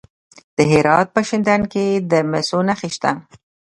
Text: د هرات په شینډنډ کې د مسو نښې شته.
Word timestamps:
د 0.55 0.57
هرات 0.71 1.07
په 1.15 1.21
شینډنډ 1.27 1.63
کې 1.73 1.85
د 2.11 2.13
مسو 2.31 2.59
نښې 2.67 2.89
شته. 2.95 3.11